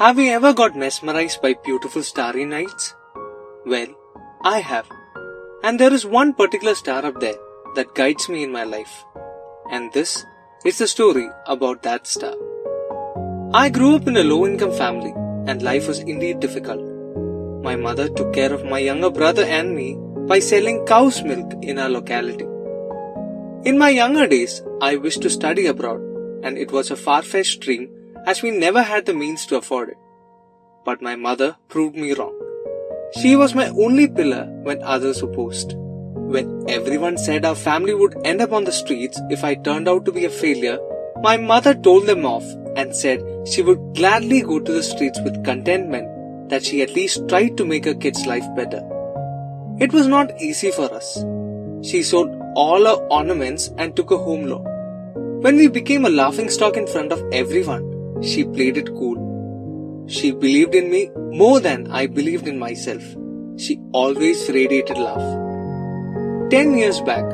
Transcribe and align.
Have 0.00 0.18
you 0.18 0.30
ever 0.32 0.54
got 0.54 0.76
mesmerized 0.76 1.42
by 1.42 1.52
beautiful 1.62 2.02
starry 2.02 2.46
nights? 2.46 2.94
Well, 3.66 3.88
I 4.42 4.60
have. 4.60 4.86
And 5.62 5.78
there 5.78 5.92
is 5.92 6.06
one 6.06 6.32
particular 6.32 6.74
star 6.74 7.04
up 7.04 7.20
there 7.20 7.36
that 7.74 7.94
guides 7.94 8.26
me 8.26 8.42
in 8.42 8.50
my 8.50 8.64
life. 8.64 9.04
And 9.70 9.92
this 9.92 10.24
is 10.64 10.78
the 10.78 10.88
story 10.88 11.28
about 11.46 11.82
that 11.82 12.06
star. 12.06 12.34
I 13.52 13.68
grew 13.68 13.94
up 13.94 14.08
in 14.08 14.16
a 14.16 14.22
low 14.22 14.46
income 14.46 14.72
family 14.72 15.12
and 15.46 15.60
life 15.60 15.86
was 15.86 15.98
indeed 15.98 16.40
difficult. 16.40 16.80
My 17.62 17.76
mother 17.76 18.08
took 18.08 18.32
care 18.32 18.54
of 18.54 18.64
my 18.64 18.78
younger 18.78 19.10
brother 19.10 19.44
and 19.44 19.76
me 19.76 19.98
by 20.26 20.38
selling 20.38 20.86
cow's 20.86 21.22
milk 21.22 21.52
in 21.60 21.78
our 21.78 21.90
locality. 21.90 22.46
In 23.68 23.76
my 23.76 23.90
younger 23.90 24.26
days, 24.26 24.62
I 24.80 24.96
wished 24.96 25.20
to 25.20 25.28
study 25.28 25.66
abroad 25.66 26.00
and 26.42 26.56
it 26.56 26.72
was 26.72 26.90
a 26.90 26.96
far-fetched 26.96 27.60
dream 27.60 27.90
as 28.30 28.42
we 28.42 28.50
never 28.52 28.82
had 28.88 29.06
the 29.06 29.14
means 29.20 29.44
to 29.46 29.56
afford 29.56 29.88
it. 29.88 29.98
But 30.84 31.02
my 31.02 31.16
mother 31.16 31.56
proved 31.68 31.96
me 31.96 32.12
wrong. 32.12 32.36
She 33.20 33.34
was 33.34 33.56
my 33.56 33.68
only 33.84 34.06
pillar 34.06 34.44
when 34.68 34.84
others 34.84 35.22
opposed. 35.22 35.74
When 36.34 36.64
everyone 36.68 37.18
said 37.18 37.44
our 37.44 37.56
family 37.56 37.94
would 37.94 38.14
end 38.24 38.40
up 38.40 38.52
on 38.52 38.64
the 38.64 38.76
streets 38.80 39.20
if 39.30 39.42
I 39.42 39.56
turned 39.56 39.88
out 39.88 40.04
to 40.04 40.12
be 40.12 40.26
a 40.26 40.30
failure, 40.30 40.78
my 41.22 41.36
mother 41.36 41.74
told 41.74 42.06
them 42.06 42.24
off 42.24 42.44
and 42.76 42.94
said 42.94 43.26
she 43.48 43.62
would 43.62 43.82
gladly 43.96 44.42
go 44.42 44.60
to 44.60 44.72
the 44.78 44.84
streets 44.92 45.18
with 45.24 45.44
contentment 45.44 46.50
that 46.50 46.64
she 46.64 46.82
at 46.82 46.94
least 46.94 47.28
tried 47.28 47.56
to 47.56 47.66
make 47.66 47.84
her 47.84 47.94
kid's 47.94 48.26
life 48.26 48.46
better. 48.54 48.82
It 49.80 49.92
was 49.92 50.06
not 50.06 50.40
easy 50.40 50.70
for 50.70 50.88
us. 50.94 51.12
She 51.82 52.04
sold 52.04 52.30
all 52.54 52.84
her 52.84 52.98
ornaments 53.20 53.70
and 53.76 53.96
took 53.96 54.12
a 54.12 54.18
home 54.18 54.44
loan. 54.44 54.66
When 55.42 55.56
we 55.56 55.68
became 55.68 56.04
a 56.04 56.10
laughing 56.10 56.48
stock 56.48 56.76
in 56.76 56.86
front 56.86 57.12
of 57.12 57.24
everyone, 57.32 57.89
she 58.22 58.44
played 58.44 58.76
it 58.76 58.88
cool. 58.94 60.04
She 60.06 60.32
believed 60.32 60.74
in 60.74 60.90
me 60.90 61.10
more 61.16 61.60
than 61.60 61.90
I 61.90 62.06
believed 62.06 62.46
in 62.46 62.58
myself. 62.58 63.02
She 63.56 63.80
always 63.92 64.48
radiated 64.48 64.98
love. 64.98 66.50
Ten 66.50 66.76
years 66.76 67.00
back, 67.00 67.24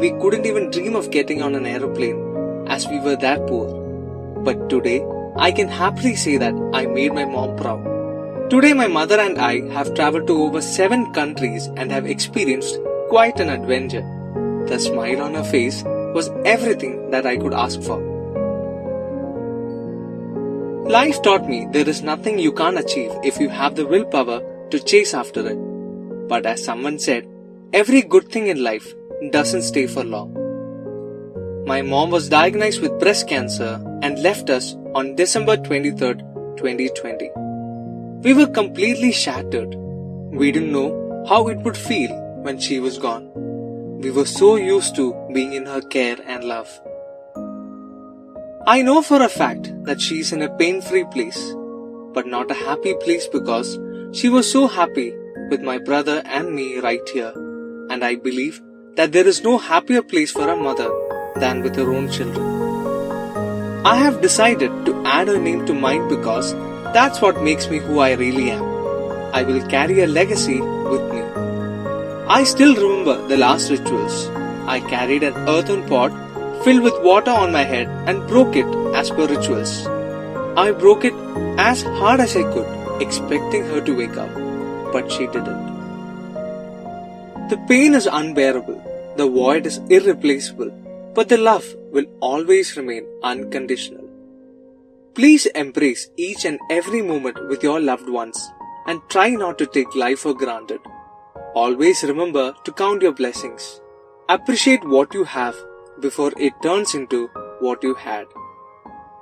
we 0.00 0.10
couldn't 0.12 0.46
even 0.46 0.70
dream 0.70 0.96
of 0.96 1.10
getting 1.10 1.42
on 1.42 1.54
an 1.54 1.66
aeroplane 1.66 2.66
as 2.68 2.86
we 2.88 3.00
were 3.00 3.16
that 3.16 3.46
poor. 3.46 3.68
But 4.44 4.70
today, 4.70 5.04
I 5.36 5.52
can 5.52 5.68
happily 5.68 6.16
say 6.16 6.36
that 6.36 6.54
I 6.72 6.86
made 6.86 7.12
my 7.12 7.24
mom 7.24 7.56
proud. 7.56 7.84
Today, 8.50 8.72
my 8.72 8.88
mother 8.88 9.20
and 9.20 9.38
I 9.38 9.68
have 9.70 9.94
traveled 9.94 10.26
to 10.28 10.42
over 10.42 10.60
seven 10.60 11.12
countries 11.12 11.66
and 11.76 11.92
have 11.92 12.06
experienced 12.06 12.78
quite 13.08 13.40
an 13.40 13.48
adventure. 13.48 14.06
The 14.66 14.78
smile 14.78 15.22
on 15.22 15.34
her 15.34 15.44
face 15.44 15.82
was 15.84 16.30
everything 16.44 17.10
that 17.10 17.26
I 17.26 17.36
could 17.36 17.54
ask 17.54 17.82
for. 17.82 18.09
Life 20.90 21.22
taught 21.22 21.48
me 21.48 21.68
there 21.70 21.88
is 21.88 22.02
nothing 22.02 22.40
you 22.40 22.50
can't 22.50 22.76
achieve 22.76 23.12
if 23.22 23.38
you 23.38 23.48
have 23.48 23.76
the 23.76 23.86
willpower 23.86 24.40
to 24.70 24.80
chase 24.80 25.14
after 25.14 25.46
it. 25.48 25.56
But 26.26 26.46
as 26.46 26.64
someone 26.64 26.98
said, 26.98 27.28
every 27.72 28.02
good 28.02 28.28
thing 28.28 28.48
in 28.48 28.64
life 28.64 28.92
doesn't 29.30 29.62
stay 29.62 29.86
for 29.86 30.02
long. 30.02 30.34
My 31.64 31.80
mom 31.80 32.10
was 32.10 32.28
diagnosed 32.28 32.80
with 32.80 32.98
breast 32.98 33.28
cancer 33.28 33.80
and 34.02 34.20
left 34.20 34.50
us 34.50 34.74
on 34.96 35.14
December 35.14 35.56
23, 35.58 36.14
2020. 36.56 37.30
We 38.24 38.34
were 38.34 38.48
completely 38.48 39.12
shattered. 39.12 39.76
We 39.76 40.50
didn't 40.50 40.72
know 40.72 41.24
how 41.28 41.46
it 41.46 41.58
would 41.58 41.76
feel 41.76 42.10
when 42.42 42.58
she 42.58 42.80
was 42.80 42.98
gone. 42.98 43.30
We 44.00 44.10
were 44.10 44.26
so 44.26 44.56
used 44.56 44.96
to 44.96 45.14
being 45.32 45.52
in 45.52 45.66
her 45.66 45.82
care 45.82 46.16
and 46.26 46.42
love. 46.42 46.80
I 48.66 48.82
know 48.82 49.00
for 49.00 49.22
a 49.22 49.28
fact 49.28 49.72
that 49.84 50.02
she 50.02 50.20
is 50.20 50.32
in 50.32 50.42
a 50.42 50.54
pain 50.56 50.82
free 50.82 51.04
place, 51.04 51.54
but 52.12 52.26
not 52.26 52.50
a 52.50 52.54
happy 52.54 52.92
place 52.94 53.26
because 53.26 53.78
she 54.12 54.28
was 54.28 54.50
so 54.52 54.66
happy 54.66 55.14
with 55.48 55.62
my 55.62 55.78
brother 55.78 56.20
and 56.26 56.54
me 56.54 56.78
right 56.78 57.08
here, 57.08 57.32
and 57.88 58.04
I 58.04 58.16
believe 58.16 58.60
that 58.96 59.12
there 59.12 59.26
is 59.26 59.42
no 59.42 59.56
happier 59.56 60.02
place 60.02 60.30
for 60.30 60.46
a 60.46 60.56
mother 60.56 60.90
than 61.36 61.62
with 61.62 61.74
her 61.76 61.90
own 61.90 62.10
children. 62.10 63.86
I 63.86 63.96
have 63.96 64.20
decided 64.20 64.84
to 64.84 65.02
add 65.06 65.28
her 65.28 65.38
name 65.38 65.64
to 65.64 65.72
mine 65.72 66.06
because 66.10 66.52
that's 66.92 67.22
what 67.22 67.42
makes 67.42 67.70
me 67.70 67.78
who 67.78 68.00
I 68.00 68.12
really 68.12 68.50
am. 68.50 68.64
I 69.32 69.42
will 69.42 69.66
carry 69.68 70.02
a 70.02 70.06
legacy 70.06 70.60
with 70.60 71.10
me. 71.10 71.22
I 72.28 72.44
still 72.44 72.74
remember 72.74 73.26
the 73.26 73.38
last 73.38 73.70
rituals. 73.70 74.28
I 74.66 74.80
carried 74.80 75.22
an 75.22 75.34
earthen 75.48 75.88
pot 75.88 76.12
filled 76.64 76.82
with 76.82 77.02
water 77.02 77.30
on 77.30 77.52
my 77.52 77.62
head 77.62 77.88
and 78.08 78.26
broke 78.28 78.54
it 78.54 78.66
as 78.94 79.10
per 79.10 79.26
rituals. 79.26 79.86
I 80.56 80.72
broke 80.72 81.04
it 81.04 81.14
as 81.58 81.82
hard 81.82 82.20
as 82.20 82.36
I 82.36 82.42
could, 82.52 83.02
expecting 83.02 83.64
her 83.64 83.80
to 83.80 83.96
wake 83.96 84.16
up, 84.16 84.34
but 84.92 85.10
she 85.10 85.26
didn't. 85.26 85.70
The 87.48 87.56
pain 87.68 87.94
is 87.94 88.06
unbearable, 88.06 89.14
the 89.16 89.26
void 89.26 89.66
is 89.66 89.78
irreplaceable, 89.88 90.70
but 91.14 91.28
the 91.28 91.38
love 91.38 91.64
will 91.90 92.06
always 92.20 92.76
remain 92.76 93.06
unconditional. 93.22 94.08
Please 95.14 95.46
embrace 95.46 96.10
each 96.16 96.44
and 96.44 96.60
every 96.70 97.02
moment 97.02 97.48
with 97.48 97.62
your 97.62 97.80
loved 97.80 98.08
ones 98.08 98.50
and 98.86 99.00
try 99.08 99.30
not 99.30 99.58
to 99.58 99.66
take 99.66 99.94
life 99.94 100.20
for 100.20 100.34
granted. 100.34 100.80
Always 101.54 102.02
remember 102.04 102.54
to 102.64 102.72
count 102.72 103.02
your 103.02 103.12
blessings. 103.12 103.80
Appreciate 104.28 104.84
what 104.84 105.12
you 105.14 105.24
have 105.24 105.56
before 106.00 106.32
it 106.36 106.54
turns 106.62 106.94
into 106.94 107.28
what 107.60 107.82
you 107.82 107.94
had. 107.94 108.26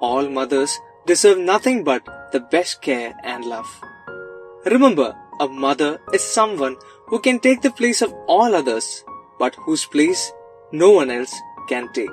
All 0.00 0.28
mothers 0.28 0.78
deserve 1.06 1.38
nothing 1.38 1.84
but 1.84 2.02
the 2.32 2.40
best 2.40 2.82
care 2.82 3.14
and 3.22 3.44
love. 3.44 3.80
Remember, 4.64 5.14
a 5.40 5.48
mother 5.48 6.00
is 6.12 6.22
someone 6.22 6.76
who 7.06 7.18
can 7.20 7.38
take 7.40 7.62
the 7.62 7.70
place 7.70 8.02
of 8.02 8.12
all 8.26 8.54
others, 8.54 9.04
but 9.38 9.54
whose 9.56 9.84
place 9.86 10.32
no 10.72 10.90
one 10.90 11.10
else 11.10 11.34
can 11.68 11.92
take. 11.92 12.10